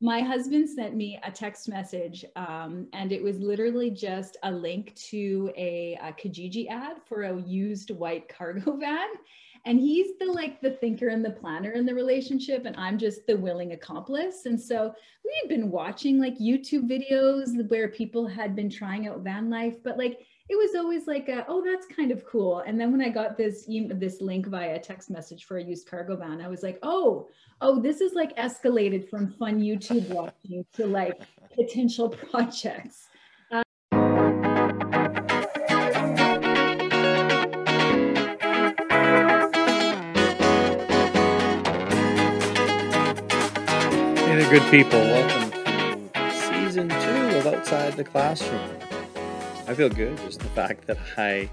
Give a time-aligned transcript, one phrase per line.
[0.00, 4.94] my husband sent me a text message um, and it was literally just a link
[4.94, 9.08] to a, a kijiji ad for a used white cargo van.
[9.64, 13.26] And he's the like the thinker and the planner in the relationship and i'm just
[13.26, 14.46] the willing accomplice.
[14.46, 19.20] And so we had been watching like youtube videos where people had been trying out
[19.20, 22.60] van life but like it was always like, a, oh, that's kind of cool.
[22.60, 26.16] And then when I got this this link via text message for a used cargo
[26.16, 27.28] van, I was like, oh,
[27.60, 31.20] oh, this is like escalated from fun YouTube watching to like
[31.54, 33.08] potential projects.
[44.50, 44.98] Good people.
[44.98, 45.50] Welcome
[46.14, 48.87] to season two of Outside the Classroom.
[49.68, 51.50] I feel good just the fact that I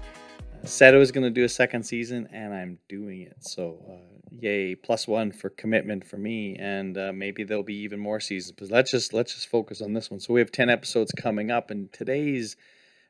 [0.64, 3.36] said I was going to do a second season and I'm doing it.
[3.40, 8.00] So, uh, yay, plus one for commitment for me, and uh, maybe there'll be even
[8.00, 8.52] more seasons.
[8.58, 10.20] But let's just let's just focus on this one.
[10.20, 12.56] So we have ten episodes coming up, and today's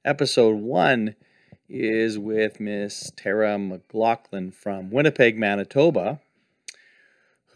[0.05, 1.15] episode one
[1.69, 6.21] is with Miss Tara McLaughlin from Winnipeg, Manitoba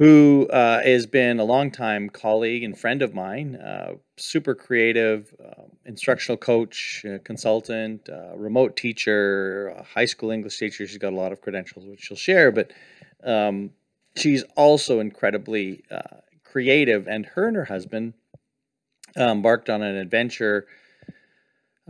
[0.01, 5.65] who uh, has been a longtime colleague and friend of mine, uh, super creative, uh,
[5.85, 10.87] instructional coach, uh, consultant, uh, remote teacher, high school English teacher.
[10.87, 12.73] She's got a lot of credentials, which she'll share, but
[13.23, 13.73] um,
[14.17, 17.07] she's also incredibly uh, creative.
[17.07, 18.15] And her and her husband
[19.19, 20.67] embarked on an adventure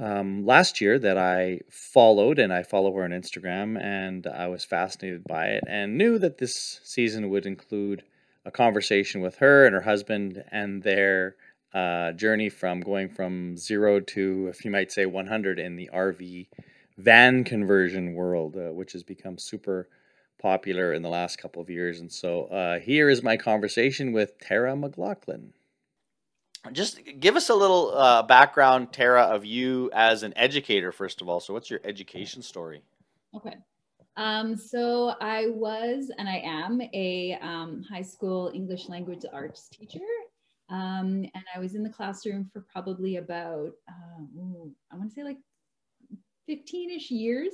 [0.00, 4.64] um, last year that I followed, and I follow her on Instagram, and I was
[4.64, 8.02] fascinated by it and knew that this season would include
[8.44, 11.36] a conversation with her and her husband and their
[11.74, 16.46] uh, journey from going from zero to, if you might say, 100 in the RV
[16.96, 19.88] van conversion world, uh, which has become super
[20.40, 22.00] popular in the last couple of years.
[22.00, 25.52] And so uh, here is my conversation with Tara McLaughlin
[26.72, 31.28] just give us a little uh, background, Tara, of you as an educator, first of
[31.28, 31.40] all.
[31.40, 32.82] So, what's your education story?
[33.34, 33.56] Okay.
[34.16, 40.00] Um, so, I was and I am a um, high school English language arts teacher.
[40.68, 45.14] Um, and I was in the classroom for probably about, uh, ooh, I want to
[45.14, 45.38] say like
[46.46, 47.52] 15 ish years.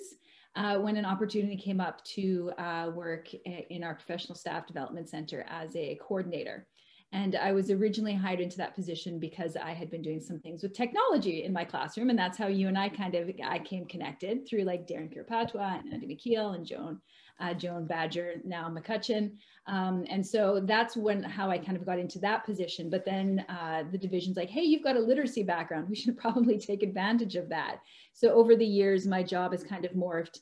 [0.56, 5.44] Uh, when an opportunity came up to uh, work in our professional staff development center
[5.50, 6.66] as a coordinator.
[7.16, 10.62] And I was originally hired into that position because I had been doing some things
[10.62, 12.10] with technology in my classroom.
[12.10, 15.80] And that's how you and I kind of I came connected through like Darren Kuropatwa
[15.80, 17.00] and Andy McKiel and Joan,
[17.40, 19.32] uh, Joan Badger, now McCutcheon.
[19.66, 22.90] Um, and so that's when how I kind of got into that position.
[22.90, 25.88] But then uh, the division's like, hey, you've got a literacy background.
[25.88, 27.78] We should probably take advantage of that.
[28.12, 30.40] So over the years, my job has kind of morphed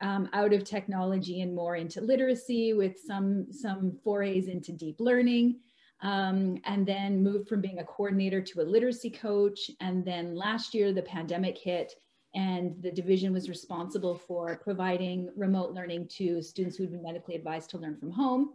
[0.00, 5.60] um, out of technology and more into literacy with some some forays into deep learning
[6.02, 9.70] um, and then moved from being a coordinator to a literacy coach.
[9.80, 11.94] And then last year, the pandemic hit,
[12.34, 17.70] and the division was responsible for providing remote learning to students who'd been medically advised
[17.70, 18.50] to learn from home.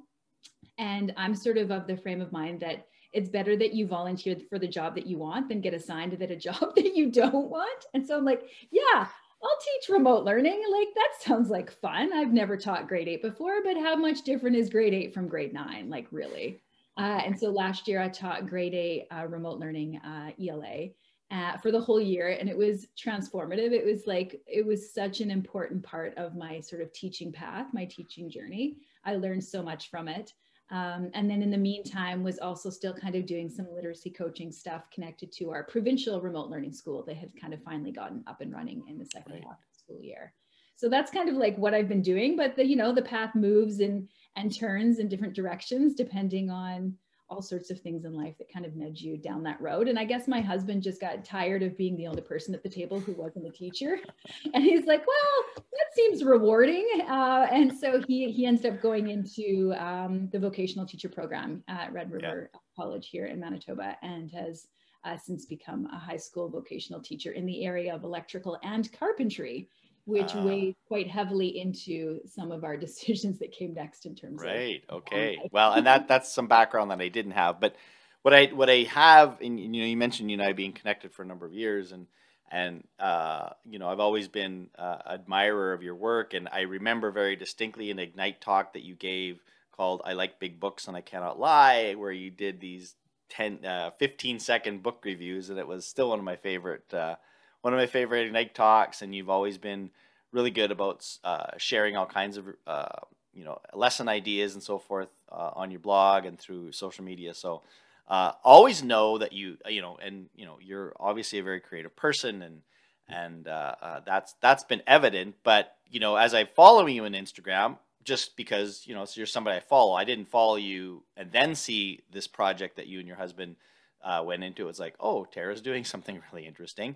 [0.77, 4.37] And I'm sort of of the frame of mind that it's better that you volunteer
[4.49, 7.49] for the job that you want than get assigned that a job that you don't
[7.49, 7.85] want.
[7.93, 9.07] And so I'm like, yeah,
[9.43, 10.63] I'll teach remote learning.
[10.71, 12.13] Like that sounds like fun.
[12.13, 15.53] I've never taught grade eight before, but how much different is grade eight from grade
[15.53, 15.89] nine?
[15.89, 16.61] Like really?
[17.01, 20.89] Uh, and so last year I taught grade eight uh, remote learning uh, ELA
[21.31, 23.71] uh, for the whole year, and it was transformative.
[23.71, 27.67] It was like, it was such an important part of my sort of teaching path,
[27.73, 28.77] my teaching journey.
[29.03, 30.31] I learned so much from it.
[30.69, 34.51] Um, and then in the meantime was also still kind of doing some literacy coaching
[34.51, 38.41] stuff connected to our provincial remote learning school that had kind of finally gotten up
[38.41, 39.43] and running in the second right.
[39.43, 40.33] half of the school year.
[40.81, 43.35] So that's kind of like what I've been doing, but the, you know, the path
[43.35, 46.95] moves and and turns in different directions depending on
[47.29, 49.87] all sorts of things in life that kind of nudge you down that road.
[49.87, 52.69] And I guess my husband just got tired of being the only person at the
[52.69, 53.99] table who wasn't a teacher.
[54.55, 56.87] And he's like, well, that seems rewarding.
[57.07, 61.93] Uh, and so he, he ended up going into um, the vocational teacher program at
[61.93, 62.59] Red River yeah.
[62.75, 64.67] College here in Manitoba and has
[65.05, 69.69] uh, since become a high school vocational teacher in the area of electrical and carpentry
[70.05, 74.41] which uh, weighed quite heavily into some of our decisions that came next in terms
[74.41, 75.39] right, of right okay.
[75.51, 77.75] well and that that's some background that i didn't have but
[78.21, 81.11] what i what i have and you know you mentioned you and i being connected
[81.13, 82.07] for a number of years and
[82.51, 87.11] and uh, you know i've always been uh, admirer of your work and i remember
[87.11, 91.01] very distinctly an ignite talk that you gave called i like big books and i
[91.01, 92.95] cannot lie where you did these
[93.29, 97.15] 10 uh, 15 second book reviews and it was still one of my favorite uh,
[97.61, 99.91] one of my favorite Ignite talks, and you've always been
[100.31, 102.87] really good about uh, sharing all kinds of uh,
[103.33, 107.33] you know lesson ideas and so forth uh, on your blog and through social media.
[107.33, 107.61] So
[108.07, 111.95] uh, always know that you you know and you know you're obviously a very creative
[111.95, 112.61] person and
[113.07, 115.35] and uh, uh, that's that's been evident.
[115.43, 119.27] But you know, as I follow you on Instagram, just because you know so you're
[119.27, 123.07] somebody I follow, I didn't follow you and then see this project that you and
[123.07, 123.55] your husband
[124.03, 124.67] uh, went into.
[124.67, 126.95] It's like, oh, Tara's doing something really interesting.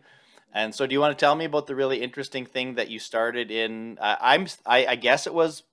[0.55, 2.97] And so, do you want to tell me about the really interesting thing that you
[2.97, 3.97] started in?
[3.99, 5.63] Uh, I'm I, I guess it was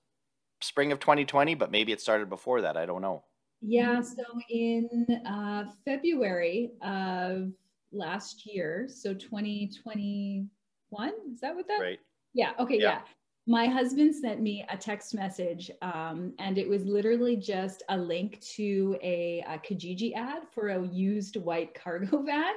[0.59, 2.75] spring of 2020, but maybe it started before that.
[2.75, 3.23] I don't know.
[3.61, 7.53] Yeah, so in uh, February of
[7.93, 11.79] last year, so 2021, is that what that?
[11.79, 11.99] Right.
[12.33, 12.89] Yeah, okay, yeah.
[12.89, 13.01] yeah.
[13.45, 18.39] My husband sent me a text message, um, and it was literally just a link
[18.55, 22.53] to a, a Kijiji ad for a used white cargo van.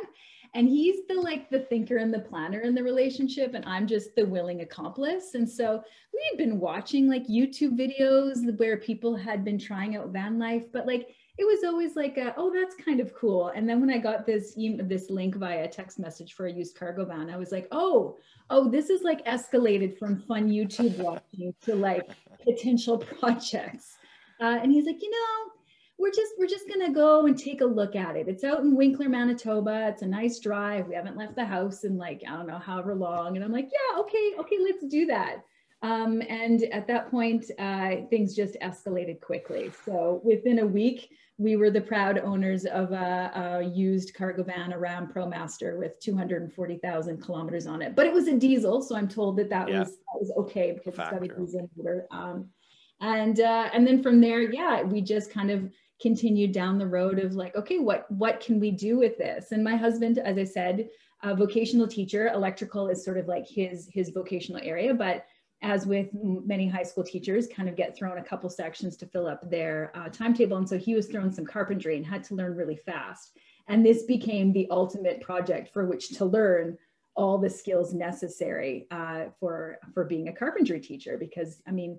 [0.54, 4.14] And he's the like the thinker and the planner in the relationship and i'm just
[4.14, 5.34] the willing accomplice.
[5.34, 5.82] And so
[6.14, 10.64] we had been watching like youtube videos where people had been trying out van life
[10.72, 13.90] but like it was always like a, oh that's kind of cool and then when
[13.90, 14.54] i got this
[14.84, 18.16] this link via text message for a used cargo van i was like oh
[18.50, 22.08] oh this is like escalated from fun youtube watching to like
[22.44, 23.96] potential projects
[24.40, 25.52] uh, and he's like you know
[25.98, 28.28] we're just we're just gonna go and take a look at it.
[28.28, 29.88] It's out in Winkler, Manitoba.
[29.88, 30.88] It's a nice drive.
[30.88, 33.36] We haven't left the house in like I don't know however long.
[33.36, 35.42] And I'm like, yeah, okay, okay, let's do that.
[35.82, 39.70] Um, and at that point, uh, things just escalated quickly.
[39.84, 44.72] So within a week, we were the proud owners of a, a used cargo van,
[44.72, 47.94] a Ram ProMaster with 240,000 kilometers on it.
[47.94, 49.80] But it was a diesel, so I'm told that that, yeah.
[49.80, 51.16] was, that was okay because Factor.
[51.16, 52.06] it's got a diesel motor.
[52.10, 52.48] Um,
[53.00, 57.18] and uh, and then from there, yeah, we just kind of continued down the road
[57.18, 59.52] of like, okay, what what can we do with this?
[59.52, 60.88] And my husband, as I said,
[61.22, 65.26] a vocational teacher, electrical is sort of like his his vocational area, but
[65.66, 69.26] as with many high school teachers, kind of get thrown a couple sections to fill
[69.26, 70.56] up their uh, timetable.
[70.58, 73.36] And so he was thrown some carpentry and had to learn really fast.
[73.66, 76.78] And this became the ultimate project for which to learn
[77.16, 81.18] all the skills necessary uh, for for being a carpentry teacher.
[81.18, 81.98] Because I mean,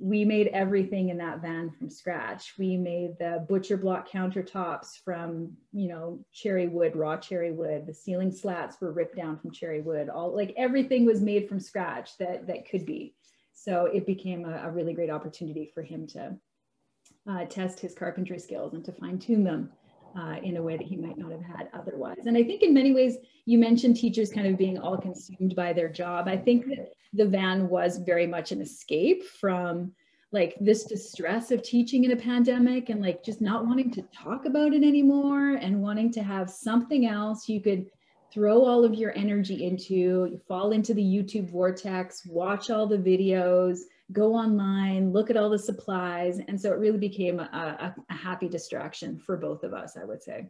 [0.00, 2.54] we made everything in that van from scratch.
[2.58, 7.86] We made the butcher block countertops from, you know, cherry wood, raw cherry wood.
[7.86, 10.08] The ceiling slats were ripped down from cherry wood.
[10.08, 13.14] All like everything was made from scratch that that could be.
[13.54, 16.36] So it became a, a really great opportunity for him to
[17.28, 19.70] uh, test his carpentry skills and to fine tune them
[20.16, 22.26] uh, in a way that he might not have had otherwise.
[22.26, 23.16] And I think in many ways,
[23.46, 26.28] you mentioned teachers kind of being all consumed by their job.
[26.28, 29.92] I think that the van was very much an escape from
[30.30, 34.44] like this distress of teaching in a pandemic and like just not wanting to talk
[34.44, 37.86] about it anymore and wanting to have something else you could
[38.30, 42.98] throw all of your energy into you fall into the youtube vortex watch all the
[42.98, 43.78] videos
[44.12, 46.40] go online, look at all the supplies.
[46.48, 50.04] And so it really became a, a, a happy distraction for both of us, I
[50.04, 50.46] would say.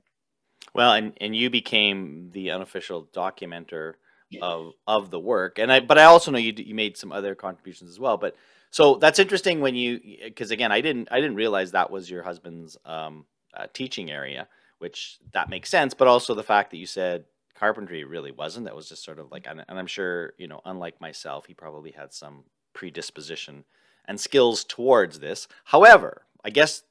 [0.74, 3.94] Well, and, and you became the unofficial documenter
[4.42, 7.34] of of the work, and I but I also know you you made some other
[7.34, 8.16] contributions as well.
[8.16, 8.36] But
[8.70, 12.22] so that's interesting when you because again I didn't I didn't realize that was your
[12.22, 15.94] husband's um, uh, teaching area, which that makes sense.
[15.94, 19.32] But also the fact that you said carpentry really wasn't that was just sort of
[19.32, 22.44] like and, and I'm sure you know unlike myself he probably had some
[22.78, 23.64] predisposition
[24.06, 25.48] and skills towards this.
[25.64, 26.84] However, I guess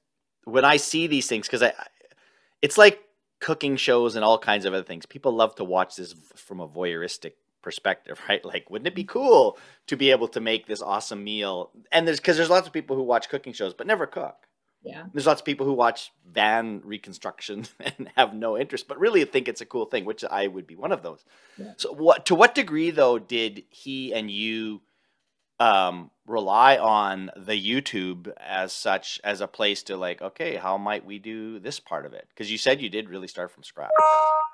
[0.44, 1.72] when I see these things, because I,
[2.62, 3.02] it's like
[3.40, 5.06] cooking shows and all kinds of other things.
[5.06, 8.44] People love to watch this from a voyeuristic perspective, right?
[8.44, 11.72] Like, wouldn't it be cool to be able to make this awesome meal?
[11.90, 14.36] And there's because there's lots of people who watch cooking shows but never cook.
[14.84, 15.06] Yeah.
[15.14, 19.48] There's lots of people who watch van reconstruction and have no interest, but really think
[19.48, 21.24] it's a cool thing, which I would be one of those.
[21.58, 21.74] Yeah.
[21.78, 24.82] So, what to what degree though did he and you
[25.60, 31.06] um, rely on the YouTube as such as a place to like, okay, how might
[31.06, 32.28] we do this part of it?
[32.30, 33.92] Because you said you did really start from scratch.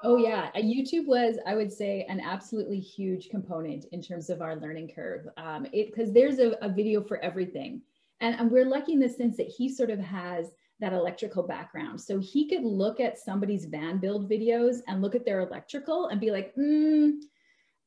[0.05, 4.55] Oh yeah, YouTube was, I would say, an absolutely huge component in terms of our
[4.57, 5.27] learning curve.
[5.37, 7.81] Um, it because there's a, a, video for everything,
[8.19, 12.01] and, and we're lucky in the sense that he sort of has that electrical background,
[12.01, 16.19] so he could look at somebody's van build videos and look at their electrical and
[16.19, 17.11] be like, hmm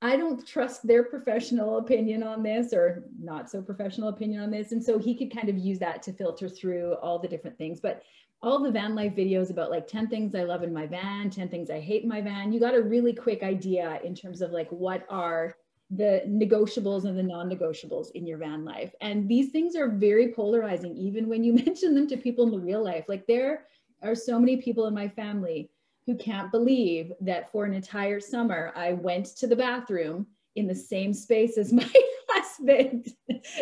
[0.03, 4.73] I don't trust their professional opinion on this or not so professional opinion on this.
[4.73, 7.81] And so he could kind of use that to filter through all the different things.
[7.81, 8.03] But
[8.43, 11.49] all the van life videos about like 10 things I love in my van, 10
[11.49, 14.51] things I hate in my van, you got a really quick idea in terms of
[14.51, 15.57] like what are
[15.91, 18.93] the negotiables and the non-negotiables in your van life.
[19.01, 22.59] And these things are very polarizing, even when you mention them to people in the
[22.59, 23.07] real life.
[23.09, 23.67] Like there
[24.03, 25.71] are so many people in my family
[26.07, 30.75] who can't believe that for an entire summer I went to the bathroom in the
[30.75, 31.91] same space as my
[32.29, 33.13] husband,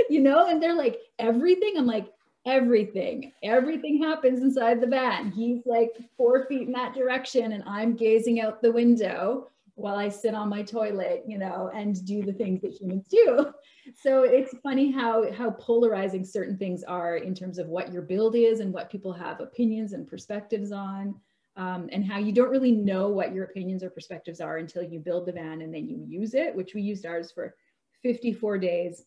[0.09, 1.75] you know, and they're like, everything.
[1.77, 2.13] I'm like,
[2.47, 3.33] everything.
[3.43, 5.31] Everything happens inside the van.
[5.31, 10.09] He's like four feet in that direction, and I'm gazing out the window while I
[10.09, 13.53] sit on my toilet, you know, and do the things that humans do.
[14.01, 18.35] So it's funny how how polarizing certain things are in terms of what your build
[18.35, 21.15] is and what people have opinions and perspectives on.
[21.57, 24.99] Um, and how you don't really know what your opinions or perspectives are until you
[24.99, 27.55] build the van and then you use it, which we used ours for
[28.03, 29.05] 54 days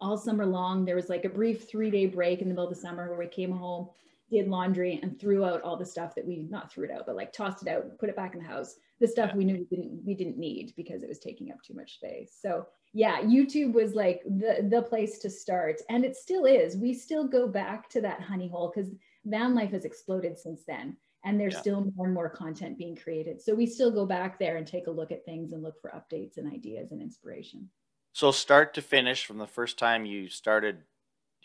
[0.00, 0.84] all summer long.
[0.84, 3.18] There was like a brief three day break in the middle of the summer where
[3.18, 3.88] we came home,
[4.30, 7.16] did laundry, and threw out all the stuff that we not threw it out, but
[7.16, 8.76] like tossed it out, put it back in the house.
[9.00, 9.36] The stuff yeah.
[9.36, 12.36] we knew we didn't we didn't need because it was taking up too much space.
[12.40, 16.76] So yeah, YouTube was like the the place to start, and it still is.
[16.76, 18.90] We still go back to that honey hole because
[19.24, 21.60] van life has exploded since then and there's yeah.
[21.60, 23.40] still more and more content being created.
[23.40, 25.90] So we still go back there and take a look at things and look for
[25.90, 27.68] updates and ideas and inspiration.
[28.12, 30.78] So start to finish, from the first time you started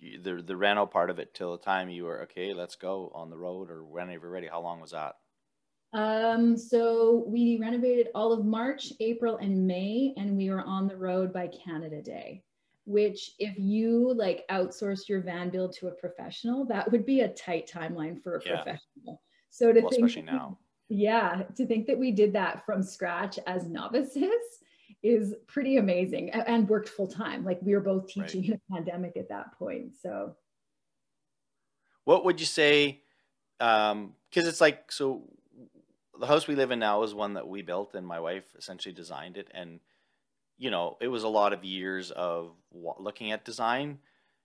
[0.01, 3.29] the the rental part of it till the time you were okay, let's go on
[3.29, 4.47] the road or whenever ready.
[4.47, 5.15] How long was that?
[5.93, 10.97] Um, so we renovated all of March, April, and May, and we were on the
[10.97, 12.43] road by Canada Day.
[12.85, 17.29] Which, if you like outsource your van build to a professional, that would be a
[17.29, 18.55] tight timeline for a yeah.
[18.61, 19.21] professional.
[19.55, 20.57] So to well, think, especially now,
[20.89, 24.29] yeah, to think that we did that from scratch as novices
[25.03, 27.45] is pretty amazing and worked full time.
[27.45, 28.49] Like we were both teaching right.
[28.49, 29.93] in a pandemic at that point.
[30.01, 30.35] So,
[32.03, 33.01] what would you say?
[33.57, 35.23] Because um, it's like, so
[36.19, 38.93] the house we live in now is one that we built and my wife essentially
[38.93, 39.47] designed it.
[39.53, 39.79] And,
[40.57, 43.99] you know, it was a lot of years of looking at design.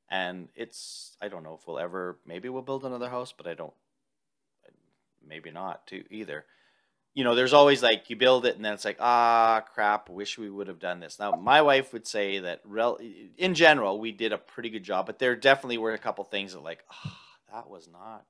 [0.08, 3.54] And it's, I don't know if we'll ever, maybe we'll build another house, but I
[3.54, 3.74] don't,
[5.26, 6.44] maybe not too either
[7.14, 10.38] you know, there's always like you build it and then it's like, ah, crap, wish
[10.38, 11.18] we would have done this.
[11.18, 13.00] Now, my wife would say that rel-
[13.36, 16.52] in general, we did a pretty good job, but there definitely were a couple things
[16.52, 17.16] that like, oh,
[17.52, 18.24] that was not.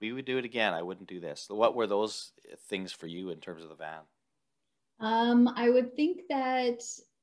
[0.00, 1.46] We would do it again, I wouldn't do this.
[1.50, 2.32] What were those
[2.68, 4.00] things for you in terms of the van?
[5.00, 6.82] Um, I would think that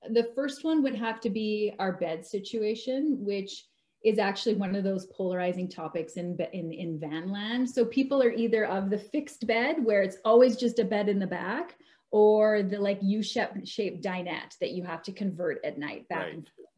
[0.09, 3.65] the first one would have to be our bed situation, which
[4.07, 7.69] is actually one of those polarizing topics in, in, in van land.
[7.69, 11.19] So people are either of the fixed bed where it's always just a bed in
[11.19, 11.75] the back
[12.11, 16.33] or the like U-shaped dinette that you have to convert at night back right.
[16.35, 16.69] and forth.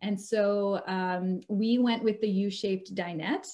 [0.00, 3.46] And so um, we went with the U-shaped dinette.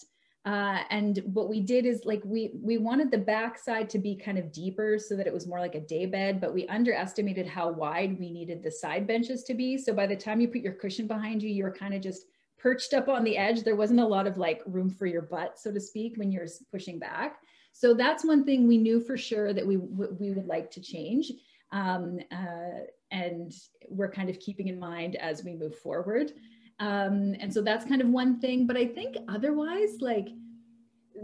[0.45, 4.14] Uh, and what we did is like we we wanted the back side to be
[4.14, 7.49] kind of deeper so that it was more like a day bed, but we underestimated
[7.49, 9.76] how wide we needed the side benches to be.
[9.76, 12.26] So by the time you put your cushion behind you, you're kind of just
[12.66, 13.62] perched up on the edge.
[13.62, 16.49] There wasn't a lot of like room for your butt, so to speak, when you're
[16.73, 17.37] pushing back.
[17.73, 21.30] So that's one thing we knew for sure that we we would like to change,
[21.70, 22.78] um, uh,
[23.12, 23.52] and
[23.88, 26.32] we're kind of keeping in mind as we move forward.
[26.80, 28.66] Um, and so that's kind of one thing.
[28.66, 30.28] But I think otherwise, like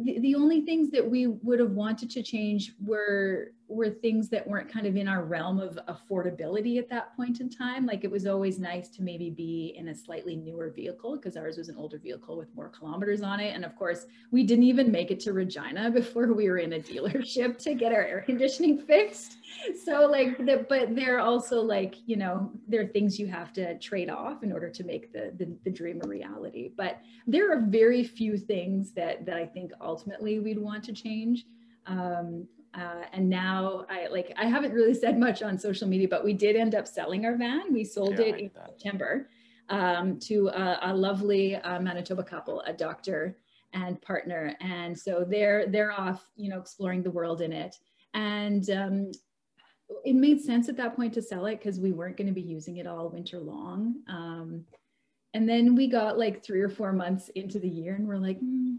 [0.05, 4.47] the, the only things that we would have wanted to change were were things that
[4.47, 7.87] weren't kind of in our realm of affordability at that point in time.
[7.87, 11.57] Like it was always nice to maybe be in a slightly newer vehicle because ours
[11.57, 13.55] was an older vehicle with more kilometers on it.
[13.55, 16.81] And of course, we didn't even make it to Regina before we were in a
[16.81, 19.39] dealership to get our air conditioning fixed.
[19.85, 23.79] So like the, but they're also like, you know, there are things you have to
[23.79, 26.73] trade off in order to make the, the, the dream a reality.
[26.77, 31.45] But there are very few things that, that I think ultimately we'd want to change.
[31.87, 36.25] Um, uh, and now I like I haven't really said much on social media, but
[36.25, 37.73] we did end up selling our van.
[37.73, 38.69] We sold yeah, it in that.
[38.69, 39.29] September
[39.69, 43.37] um, to a, a lovely uh, Manitoba couple, a doctor
[43.75, 47.77] and partner, and so they're they're off, you know, exploring the world in it.
[48.15, 49.13] And um,
[50.05, 52.41] it made sense at that point to sell it because we weren't going to be
[52.41, 53.97] using it all winter long.
[54.09, 54.65] Um,
[55.35, 58.41] and then we got like three or four months into the year, and we're like.
[58.41, 58.79] Mm,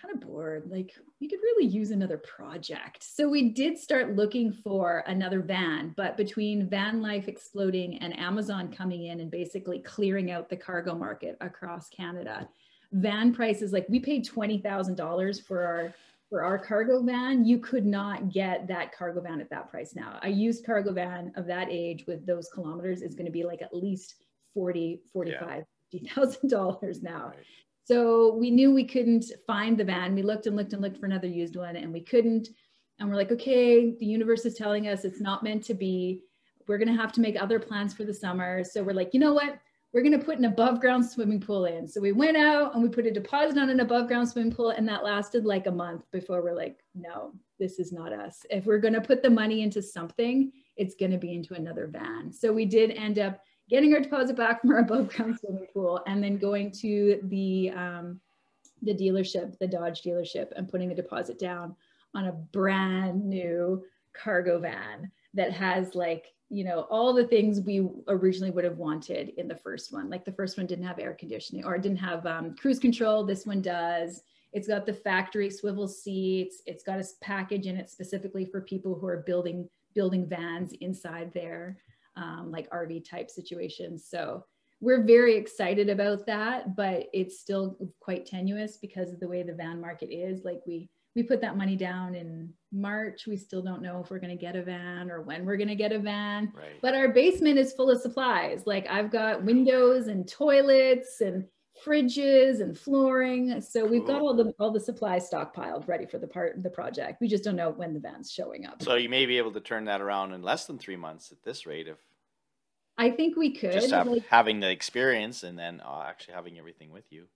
[0.00, 0.68] kind of bored.
[0.70, 3.02] Like we could really use another project.
[3.02, 8.72] So we did start looking for another van, but between van life exploding and Amazon
[8.72, 12.48] coming in and basically clearing out the cargo market across Canada,
[12.92, 15.94] van prices like we paid $20,000 for our
[16.28, 20.18] for our cargo van, you could not get that cargo van at that price now.
[20.22, 23.62] A used cargo van of that age with those kilometers is going to be like
[23.62, 24.16] at least
[24.52, 26.00] 40, 45, yeah.
[26.00, 27.28] $50,000 now.
[27.28, 27.46] Right.
[27.86, 30.16] So we knew we couldn't find the van.
[30.16, 32.48] We looked and looked and looked for another used one and we couldn't.
[32.98, 36.22] And we're like, okay, the universe is telling us it's not meant to be.
[36.66, 38.64] We're going to have to make other plans for the summer.
[38.64, 39.60] So we're like, you know what?
[39.92, 41.86] We're going to put an above ground swimming pool in.
[41.86, 44.70] So we went out and we put a deposit on an above ground swimming pool.
[44.70, 48.44] And that lasted like a month before we're like, no, this is not us.
[48.50, 51.86] If we're going to put the money into something, it's going to be into another
[51.86, 52.32] van.
[52.32, 56.02] So we did end up getting our deposit back from our above ground swimming pool
[56.06, 58.20] and then going to the um,
[58.82, 61.74] the dealership, the Dodge dealership, and putting a deposit down
[62.14, 63.82] on a brand new
[64.12, 69.30] cargo van that has like you know all the things we originally would have wanted
[69.36, 70.08] in the first one.
[70.08, 73.24] Like the first one didn't have air conditioning or didn't have um, cruise control.
[73.24, 74.22] This one does.
[74.52, 76.62] It's got the factory swivel seats.
[76.66, 81.32] It's got a package in it specifically for people who are building building vans inside
[81.32, 81.78] there
[82.16, 84.44] um, like rv type situations so
[84.80, 89.54] we're very excited about that but it's still quite tenuous because of the way the
[89.54, 93.26] van market is like we we put that money down in March.
[93.26, 95.68] We still don't know if we're going to get a van or when we're going
[95.68, 96.52] to get a van.
[96.54, 96.78] Right.
[96.82, 98.64] But our basement is full of supplies.
[98.66, 101.46] Like I've got windows and toilets and
[101.84, 103.60] fridges and flooring.
[103.60, 107.20] So we've got all the all the supplies stockpiled, ready for the part the project.
[107.20, 108.82] We just don't know when the van's showing up.
[108.82, 111.42] So you may be able to turn that around in less than three months at
[111.42, 111.98] this rate if
[112.98, 113.72] I think we could.
[113.72, 117.26] just have, like, having the experience and then uh, actually having everything with you.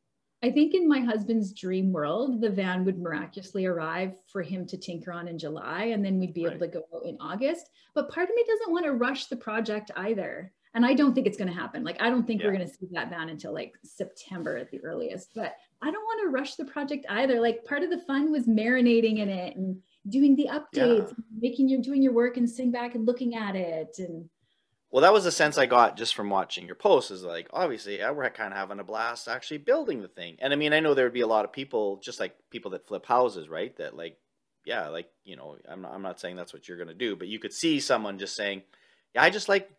[0.42, 4.78] I think in my husband's dream world, the van would miraculously arrive for him to
[4.78, 7.68] tinker on in July, and then we'd be able to go in August.
[7.94, 10.50] But part of me doesn't want to rush the project either.
[10.72, 11.82] And I don't think it's going to happen.
[11.82, 14.80] Like, I don't think we're going to see that van until like September at the
[14.84, 15.30] earliest.
[15.34, 17.40] But I don't want to rush the project either.
[17.40, 21.80] Like, part of the fun was marinating in it and doing the updates, making your
[21.80, 23.96] doing your work and sitting back and looking at it.
[23.98, 24.28] And
[24.90, 27.10] Well, that was the sense I got just from watching your posts.
[27.10, 30.36] Is like obviously yeah, we're kind of having a blast actually building the thing.
[30.40, 32.70] And I mean, I know there would be a lot of people, just like people
[32.72, 33.76] that flip houses, right?
[33.76, 34.16] That like,
[34.64, 37.28] yeah, like you know, I'm not, I'm not saying that's what you're gonna do, but
[37.28, 38.62] you could see someone just saying,
[39.14, 39.70] yeah, I just like,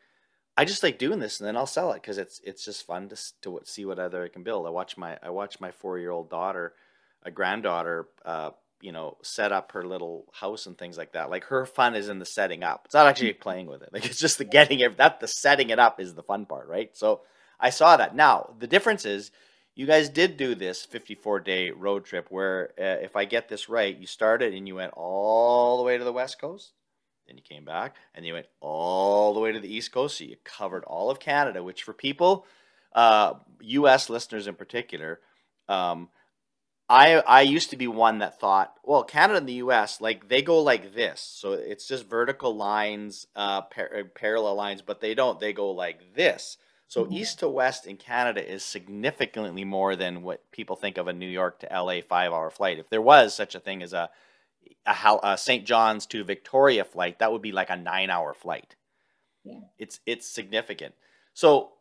[0.58, 3.10] I just like doing this, and then I'll sell it because it's it's just fun
[3.10, 4.68] to to see what other I can build.
[4.68, 6.74] I watch my I watch my four year old daughter,
[7.24, 11.30] a granddaughter, uh, you know, set up her little house and things like that.
[11.30, 12.84] Like her fun is in the setting up.
[12.86, 13.90] It's not actually playing with it.
[13.94, 14.98] Like it's just the getting it.
[14.98, 16.96] That the setting it up is the fun part, right?
[16.98, 17.22] So
[17.60, 18.16] I saw that.
[18.16, 19.32] Now the difference is,
[19.76, 23.70] you guys did do this 54 day road trip where, uh, if I get this
[23.70, 26.74] right, you started and you went all the way to the west coast.
[27.32, 30.18] Then you came back and you went all the way to the east coast.
[30.18, 32.46] So you covered all of Canada, which for people,
[32.92, 34.10] uh, U.S.
[34.10, 35.22] listeners in particular,
[35.70, 36.10] um,
[36.90, 40.02] I I used to be one that thought, well, Canada and the U.S.
[40.02, 44.82] like they go like this, so it's just vertical lines, uh, par- uh, parallel lines,
[44.82, 45.40] but they don't.
[45.40, 46.58] They go like this.
[46.90, 47.14] So Mhm.
[47.14, 51.30] east to west in Canada is significantly more than what people think of a New
[51.30, 52.02] York to L.A.
[52.02, 52.78] five-hour flight.
[52.78, 54.10] If there was such a thing as a
[54.86, 55.66] a, a St.
[55.66, 58.76] John's to Victoria flight, that would be like a nine-hour flight.
[59.44, 59.62] Yeah.
[59.80, 60.94] It's it's significant.
[61.34, 61.72] So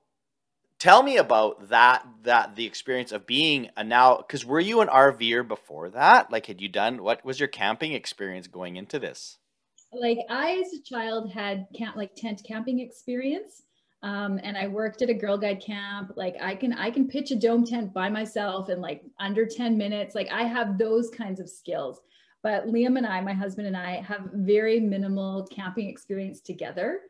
[0.78, 4.88] tell me about that that the experience of being a now because were you an
[4.88, 6.30] RVer before that?
[6.30, 9.38] Like had you done what was your camping experience going into this?
[9.92, 13.62] like I, as a child, had camp like tent camping experience,
[14.02, 16.12] um, and I worked at a Girl Guide camp.
[16.16, 19.76] Like I can I can pitch a dome tent by myself in like under ten
[19.76, 20.14] minutes.
[20.14, 22.00] Like I have those kinds of skills.
[22.42, 27.00] But Liam and I, my husband and I, have very minimal camping experience together.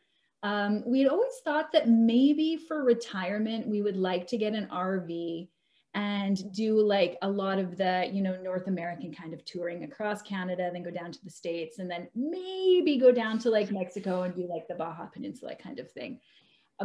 [0.42, 5.48] Um, we'd always thought that maybe for retirement we would like to get an RV
[5.94, 10.22] and do like a lot of the you know north american kind of touring across
[10.22, 14.22] canada then go down to the states and then maybe go down to like mexico
[14.22, 16.20] and do like the baja peninsula kind of thing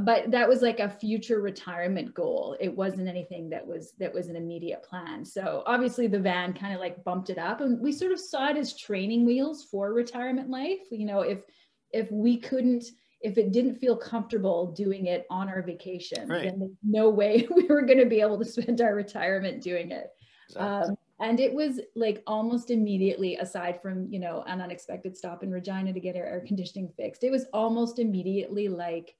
[0.01, 4.27] but that was like a future retirement goal it wasn't anything that was that was
[4.27, 7.91] an immediate plan so obviously the van kind of like bumped it up and we
[7.91, 11.43] sort of saw it as training wheels for retirement life you know if
[11.91, 12.83] if we couldn't
[13.21, 16.43] if it didn't feel comfortable doing it on our vacation, Right.
[16.43, 19.89] then there's no way we were going to be able to spend our retirement doing
[19.91, 20.11] it.
[20.49, 20.89] Exactly.
[20.91, 25.49] Um, and it was like almost immediately, aside from, you know, an unexpected stop in
[25.49, 29.15] Regina to get our air conditioning fixed, it was almost immediately like,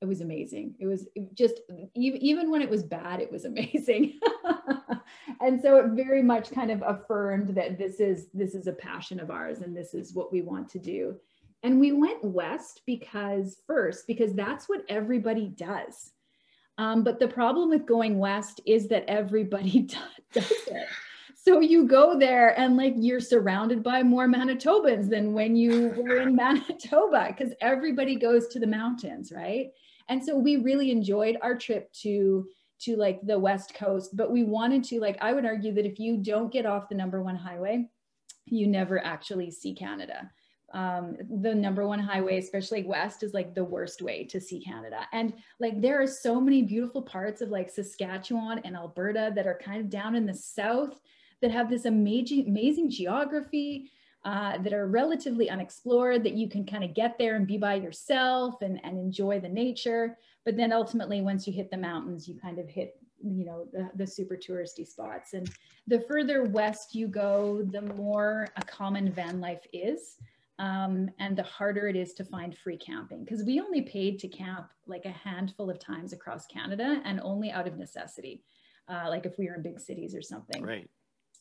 [0.00, 0.74] it was amazing.
[0.78, 1.60] It was just,
[1.94, 4.18] even, when it was bad, it was amazing.
[5.40, 9.20] and so it very much kind of affirmed that this is, this is a passion
[9.20, 11.16] of ours and this is what we want to do.
[11.62, 16.12] And we went west because first, because that's what everybody does.
[16.78, 19.80] Um, but the problem with going west is that everybody
[20.32, 20.86] does it.
[21.34, 26.20] So you go there and like you're surrounded by more Manitobans than when you were
[26.20, 29.68] in Manitoba because everybody goes to the mountains, right?
[30.08, 32.46] And so we really enjoyed our trip to
[32.80, 35.98] to like the west coast, but we wanted to like I would argue that if
[35.98, 37.88] you don't get off the number one highway,
[38.46, 40.30] you never actually see Canada
[40.74, 45.06] um, the number one highway, especially west, is like the worst way to see Canada.
[45.12, 49.58] And like there are so many beautiful parts of like Saskatchewan and Alberta that are
[49.62, 51.00] kind of down in the south
[51.40, 53.90] that have this amazing, amazing geography.
[54.24, 57.74] Uh, that are relatively unexplored that you can kind of get there and be by
[57.74, 60.18] yourself and, and enjoy the nature.
[60.44, 63.88] But then ultimately once you hit the mountains you kind of hit you know the,
[63.94, 65.34] the super touristy spots.
[65.34, 65.48] And
[65.86, 70.16] the further west you go the more a common van life is
[70.58, 73.24] um, and the harder it is to find free camping.
[73.24, 77.52] Because we only paid to camp like a handful of times across canada and only
[77.52, 78.42] out of necessity
[78.88, 80.62] uh, like if we were in big cities or something.
[80.62, 80.88] Right.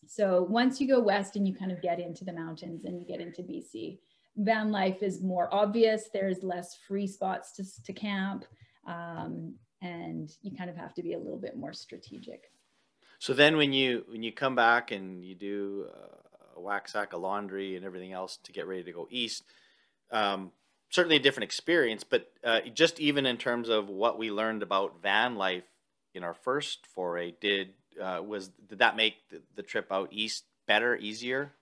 [0.05, 3.05] So once you go west and you kind of get into the mountains and you
[3.05, 3.97] get into bc
[4.38, 8.45] van life is more obvious there's less free spots to, to camp
[8.88, 12.51] um, and you kind of have to be a little bit more strategic.
[13.19, 17.13] So then when you when you come back and you do uh, a whack sack
[17.13, 19.43] of laundry and everything else to get ready to go east,
[20.12, 20.51] um,
[20.89, 22.03] certainly a different experience.
[22.03, 25.65] But uh, just even in terms of what we learned about van life
[26.13, 30.45] in our first foray, did uh, was did that make the, the trip out east
[30.67, 31.53] better, easier?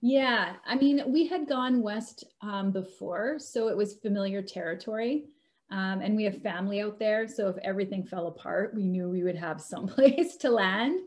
[0.00, 5.24] Yeah, I mean, we had gone west um, before, so it was familiar territory.
[5.70, 7.28] Um, and we have family out there.
[7.28, 11.00] So if everything fell apart, we knew we would have someplace to land.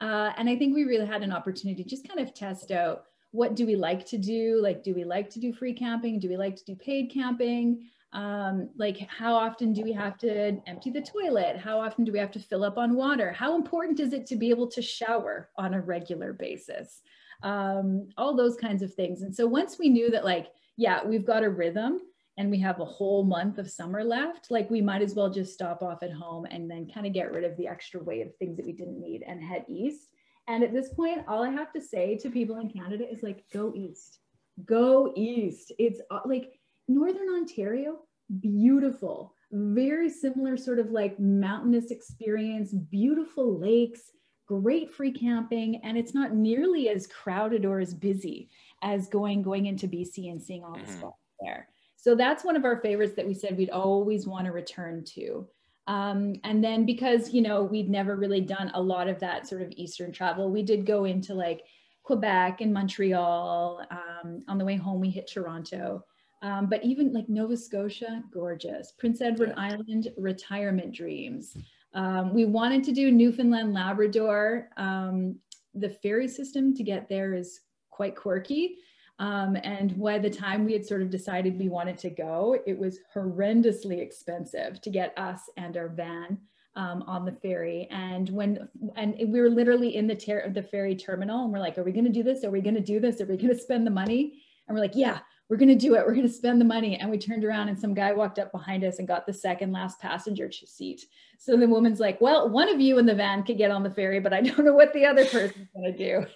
[0.00, 3.04] Uh, and I think we really had an opportunity to just kind of test out
[3.30, 4.58] what do we like to do?
[4.62, 6.18] Like, do we like to do free camping?
[6.18, 7.88] Do we like to do paid camping?
[8.12, 11.58] Um, like, how often do we have to empty the toilet?
[11.58, 13.32] How often do we have to fill up on water?
[13.32, 17.02] How important is it to be able to shower on a regular basis?
[17.42, 19.22] Um, all those kinds of things.
[19.22, 22.00] And so once we knew that, like, yeah, we've got a rhythm
[22.38, 25.52] and we have a whole month of summer left, like we might as well just
[25.52, 28.34] stop off at home and then kind of get rid of the extra weight of
[28.36, 30.08] things that we didn't need and head east.
[30.46, 33.44] And at this point, all I have to say to people in Canada is like,
[33.52, 34.20] go east,
[34.64, 35.72] go east.
[35.78, 36.57] It's uh, like
[36.88, 38.00] Northern Ontario,
[38.40, 44.12] beautiful, very similar sort of like mountainous experience, beautiful lakes,
[44.46, 48.48] great free camping, and it's not nearly as crowded or as busy
[48.82, 50.98] as going going into BC and seeing all the Mhm.
[50.98, 51.68] spots there.
[51.96, 55.46] So that's one of our favorites that we said we'd always want to return to.
[55.88, 59.62] Um, and then because, you know, we'd never really done a lot of that sort
[59.62, 61.64] of Eastern travel, we did go into like
[62.02, 63.82] Quebec and Montreal.
[63.90, 66.04] Um, on the way home, we hit Toronto.
[66.42, 68.92] Um, but even like Nova Scotia, gorgeous.
[68.92, 69.62] Prince Edward Yeah.
[69.62, 71.56] Island, retirement dreams.
[71.94, 74.70] Um, we wanted to do Newfoundland, Labrador.
[74.76, 75.36] Um,
[75.74, 78.76] the ferry system to get there is quite quirky.
[79.18, 82.78] Um, and by the time we had sort of decided we wanted to go, it
[82.78, 86.38] was horrendously expensive to get us and our van
[86.76, 87.88] um, on the ferry.
[87.90, 91.78] And when and we were literally in the ter- the ferry terminal, and we're like,
[91.78, 92.44] "Are we going to do this?
[92.44, 93.20] Are we going to do this?
[93.20, 95.18] Are we going to spend the money?" And we're like, "Yeah,
[95.48, 96.04] we're going to do it.
[96.06, 98.52] We're going to spend the money." And we turned around, and some guy walked up
[98.52, 101.06] behind us and got the second last passenger seat.
[101.38, 103.90] So the woman's like, "Well, one of you in the van could get on the
[103.90, 106.26] ferry, but I don't know what the other person's going to do."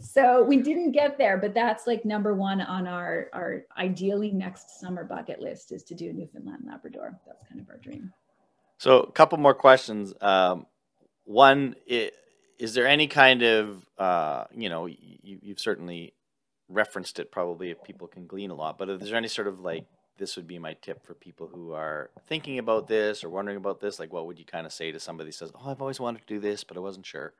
[0.00, 4.78] so we didn't get there but that's like number one on our our ideally next
[4.78, 8.12] summer bucket list is to do newfoundland labrador that's kind of our dream
[8.76, 10.12] So a couple more questions.
[10.20, 10.66] Um,
[11.24, 12.10] one, i-
[12.58, 16.12] is there any kind of, uh, you know, you, you've certainly
[16.68, 19.60] referenced it probably if people can glean a lot, but is there any sort of
[19.60, 19.86] like,
[20.18, 23.80] this would be my tip for people who are thinking about this or wondering about
[23.80, 23.98] this?
[23.98, 26.26] Like, what would you kind of say to somebody who says, oh, I've always wanted
[26.26, 27.34] to do this, but I wasn't sure?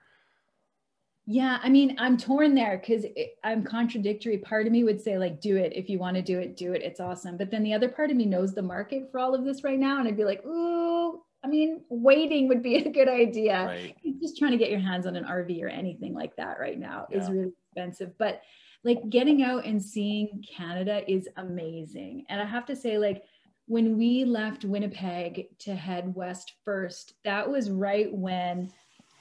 [1.30, 3.04] yeah i mean i'm torn there because
[3.44, 6.38] i'm contradictory part of me would say like do it if you want to do
[6.38, 9.10] it do it it's awesome but then the other part of me knows the market
[9.12, 12.62] for all of this right now and i'd be like ooh i mean waiting would
[12.62, 13.94] be a good idea Right.
[14.20, 17.06] just trying to get your hands on an RV or anything like that right now
[17.10, 18.16] is really expensive.
[18.18, 18.42] But
[18.84, 22.24] like getting out and seeing Canada is amazing.
[22.28, 23.24] And I have to say, like,
[23.66, 28.72] when we left Winnipeg to head west first, that was right when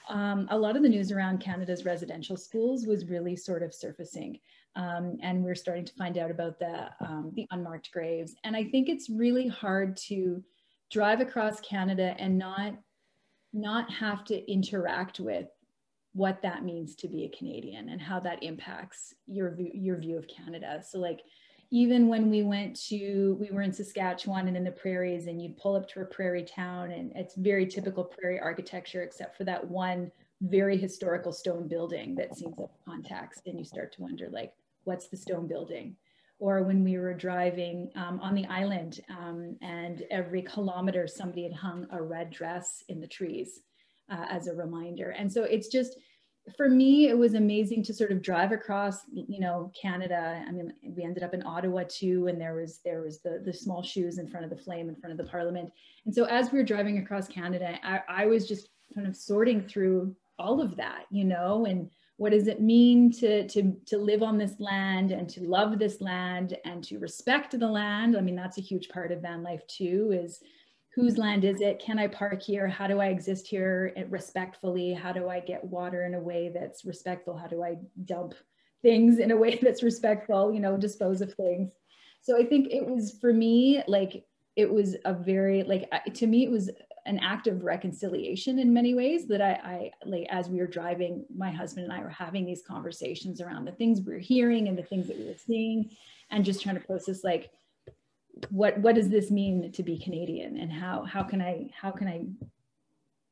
[0.08, 4.40] um, a lot of the news around Canada's residential schools was really sort of surfacing.
[4.78, 8.36] Um, and we're starting to find out about the, um, the unmarked graves.
[8.44, 10.42] And I think it's really hard to
[10.92, 12.74] drive across Canada and not
[13.54, 15.48] not have to interact with
[16.18, 20.18] what that means to be a Canadian and how that impacts your view, your view
[20.18, 20.82] of Canada.
[20.88, 21.22] So like
[21.70, 25.58] even when we went to we were in Saskatchewan and in the prairies and you'd
[25.58, 29.66] pull up to a prairie town and it's very typical prairie architecture except for that
[29.70, 34.54] one very historical stone building that seems of context and you start to wonder like
[34.86, 35.96] what's the stone building
[36.40, 41.54] or when we were driving um, on the island um, and every kilometer somebody had
[41.54, 43.62] hung a red dress in the trees
[44.10, 45.98] uh, as a reminder and so it's just
[46.56, 50.74] for me it was amazing to sort of drive across you know canada i mean
[50.96, 54.18] we ended up in ottawa too and there was there was the the small shoes
[54.18, 55.72] in front of the flame in front of the parliament
[56.06, 59.62] and so as we were driving across canada i, I was just kind of sorting
[59.62, 64.24] through all of that you know and what does it mean to, to, to live
[64.24, 68.18] on this land and to love this land and to respect the land?
[68.18, 70.42] I mean, that's a huge part of van life too, is
[70.98, 71.80] whose land is it?
[71.80, 72.68] Can I park here?
[72.68, 74.94] How do I exist here eh, respectfully?
[74.94, 77.38] How do I get water in a way that's respectful?
[77.38, 78.34] How do I dump
[78.82, 81.72] things in a way that's respectful, you know, dispose of things.
[82.22, 86.44] So I think it was for me, like, it was a very, like, to me,
[86.44, 86.72] it was
[87.06, 91.26] an act of reconciliation in many ways that I, I like, as we were driving,
[91.34, 94.76] my husband and I were having these conversations around the things we were hearing and
[94.76, 95.92] the things that we were seeing
[96.32, 97.52] and just trying to process, like,
[98.50, 102.08] what, what does this mean to be Canadian and how, how can I, how can
[102.08, 102.26] I,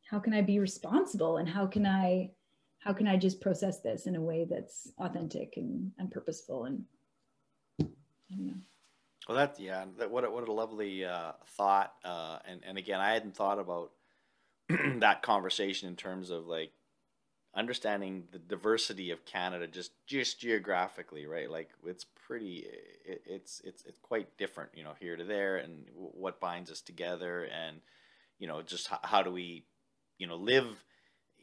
[0.10, 2.32] how can I be responsible and how can I,
[2.80, 6.86] how can I just process this in a way that's authentic and, and purposeful and.
[9.28, 11.94] Well, that yeah, that, what a, what a lovely uh, thought.
[12.04, 13.92] Uh, and and again, I hadn't thought about
[15.00, 16.72] that conversation in terms of like
[17.56, 21.50] understanding the diversity of Canada just just geographically, right?
[21.50, 22.66] Like it's pretty,
[23.06, 26.82] it, it's it's it's quite different, you know, here to there, and what binds us
[26.82, 27.78] together, and
[28.40, 29.64] you know, just how, how do we,
[30.18, 30.66] you know, live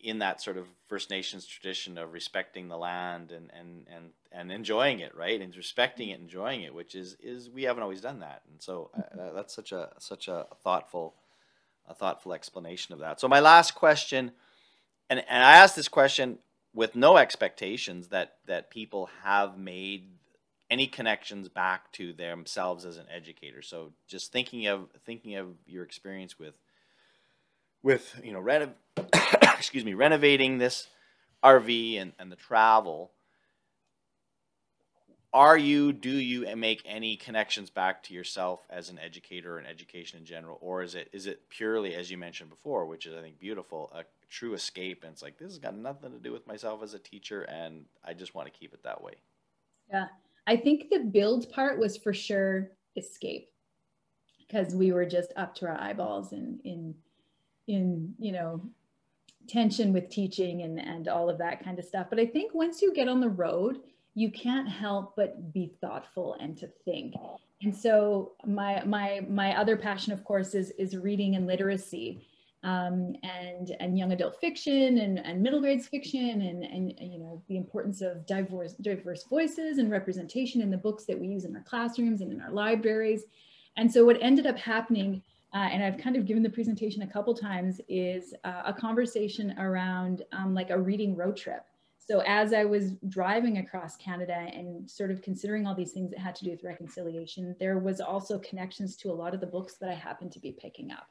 [0.03, 4.51] in that sort of First Nations tradition of respecting the land and and and and
[4.51, 5.41] enjoying it, right?
[5.41, 8.91] And respecting it, enjoying it, which is is we haven't always done that, and so
[8.97, 11.15] uh, that's such a such a thoughtful
[11.87, 13.21] a thoughtful explanation of that.
[13.21, 14.33] So my last question,
[15.09, 16.39] and and I asked this question
[16.75, 20.09] with no expectations that that people have made
[20.73, 23.61] any connections back to themselves as an educator.
[23.61, 26.57] So just thinking of thinking of your experience with
[27.83, 28.71] with you know renov
[29.59, 30.89] excuse me renovating this
[31.45, 33.11] RV and, and the travel
[35.35, 40.21] are you do you make any connections back to yourself as an educator and education
[40.21, 40.57] in general?
[40.63, 43.93] Or is it is it purely as you mentioned before which is i think beautiful
[43.95, 45.05] a true escape?
[45.05, 47.85] And it's like this has got nothing to do with myself as a teacher and
[48.03, 49.17] i just want to keep it that way.
[49.91, 50.07] Yeah
[50.47, 53.49] i think the build part was for sure escape
[54.39, 56.95] because we were just up to our eyeballs in in
[57.69, 58.61] in you know
[59.49, 62.07] tension with teaching and and all of that kind of stuff.
[62.11, 63.81] But i think once you get on the road
[64.15, 67.15] you can't help but be thoughtful and to think.
[67.63, 72.27] And so my my my other passion of course is is reading and literacy
[72.63, 77.43] um, and and young adult fiction and, and middle grades fiction and and you know
[77.49, 81.57] the importance of diverse diverse voices and representation in the books that we use in
[81.57, 83.25] our classrooms and in our libraries
[83.77, 85.23] and so what ended up happening
[85.55, 89.55] uh, and I've kind of given the presentation a couple times, is uh, a conversation
[89.59, 91.65] around um, like a reading road trip.
[91.99, 96.19] So as I was driving across Canada and sort of considering all these things that
[96.19, 99.75] had to do with reconciliation, there was also connections to a lot of the books
[99.75, 101.07] that I happened to be picking up.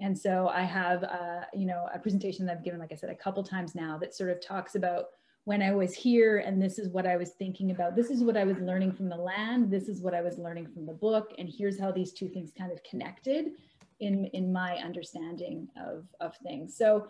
[0.00, 3.10] And so I have, uh, you know, a presentation that I've given, like I said,
[3.10, 5.06] a couple times now that sort of talks about
[5.44, 7.96] when I was here and this is what I was thinking about.
[7.96, 9.70] This is what I was learning from the land.
[9.70, 11.32] This is what I was learning from the book.
[11.38, 13.52] And here's how these two things kind of connected
[14.00, 17.06] in in my understanding of of things so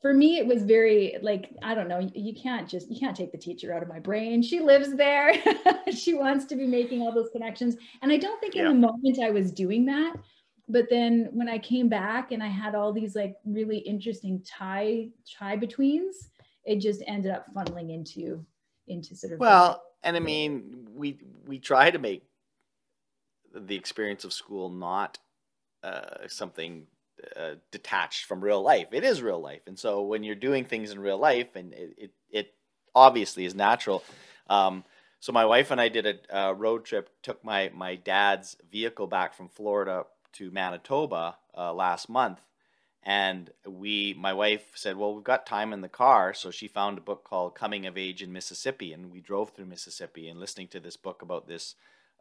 [0.00, 3.32] for me it was very like i don't know you can't just you can't take
[3.32, 5.34] the teacher out of my brain she lives there
[5.92, 8.62] she wants to be making all those connections and i don't think yeah.
[8.62, 10.14] in the moment i was doing that
[10.68, 15.08] but then when i came back and i had all these like really interesting tie
[15.38, 16.30] tie betweens
[16.64, 18.44] it just ended up funneling into
[18.88, 22.22] into sort of well and i mean we we try to make
[23.54, 25.18] the experience of school not
[25.82, 26.86] uh, something
[27.36, 28.88] uh, detached from real life.
[28.92, 31.94] It is real life, and so when you're doing things in real life, and it
[31.96, 32.54] it, it
[32.94, 34.02] obviously is natural.
[34.48, 34.84] Um,
[35.20, 37.10] so my wife and I did a, a, road trip.
[37.22, 42.40] Took my my dad's vehicle back from Florida to Manitoba uh, last month,
[43.02, 46.98] and we my wife said, "Well, we've got time in the car," so she found
[46.98, 50.68] a book called "Coming of Age in Mississippi," and we drove through Mississippi and listening
[50.68, 51.74] to this book about this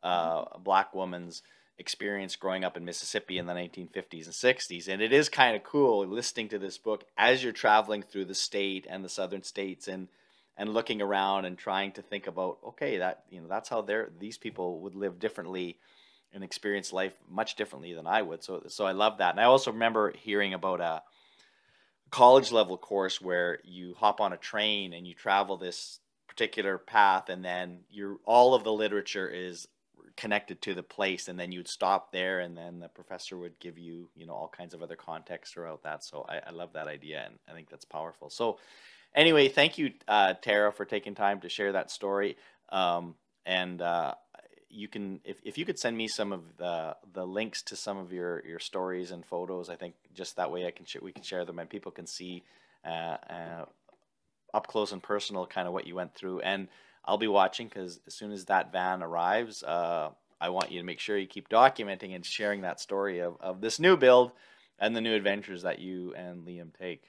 [0.03, 1.43] uh, black woman's
[1.77, 4.87] experience growing up in Mississippi in the 1950s and 60s.
[4.87, 8.35] And it is kind of cool listening to this book as you're traveling through the
[8.35, 10.07] state and the southern states and
[10.57, 14.09] and looking around and trying to think about okay that you know that's how they're
[14.19, 15.77] these people would live differently
[16.33, 18.43] and experience life much differently than I would.
[18.43, 19.31] So so I love that.
[19.31, 21.01] And I also remember hearing about a
[22.11, 27.29] college level course where you hop on a train and you travel this particular path
[27.29, 29.67] and then you're all of the literature is
[30.17, 33.77] connected to the place and then you'd stop there and then the professor would give
[33.77, 36.87] you you know all kinds of other context throughout that so i, I love that
[36.87, 38.59] idea and i think that's powerful so
[39.15, 42.37] anyway thank you uh, tara for taking time to share that story
[42.69, 43.15] um,
[43.45, 44.13] and uh,
[44.71, 47.97] you can if, if you could send me some of the the links to some
[47.97, 51.23] of your your stories and photos i think just that way i can we can
[51.23, 52.43] share them and people can see
[52.85, 53.65] uh, uh
[54.53, 56.67] up close and personal kind of what you went through and
[57.05, 60.85] I'll be watching because as soon as that van arrives, uh, I want you to
[60.85, 64.31] make sure you keep documenting and sharing that story of, of this new build
[64.79, 67.03] and the new adventures that you and Liam take.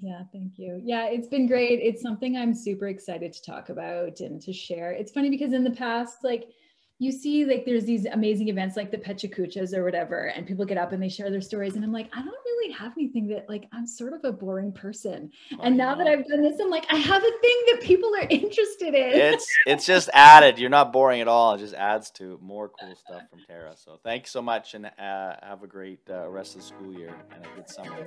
[0.00, 0.80] Yeah, thank you.
[0.84, 1.80] Yeah, it's been great.
[1.80, 4.92] It's something I'm super excited to talk about and to share.
[4.92, 6.50] It's funny because in the past, like
[6.98, 10.78] you see like there's these amazing events like the Pechakuchas or whatever, and people get
[10.78, 11.76] up and they share their stories.
[11.76, 14.72] And I'm like, I don't really have anything that like I'm sort of a boring
[14.72, 15.30] person.
[15.62, 18.26] and now that I've done this, I'm like, I have a thing that people are
[18.30, 19.12] interested in.
[19.12, 20.58] It's it's just added.
[20.58, 21.54] You're not boring at all.
[21.54, 23.74] It just adds to more cool stuff from Tara.
[23.76, 27.14] So thanks so much and uh, have a great uh, rest of the school year
[27.34, 28.06] and a good summer.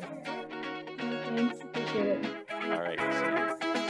[0.97, 1.62] Thanks.
[1.62, 2.25] Appreciate it.
[2.52, 3.88] All right.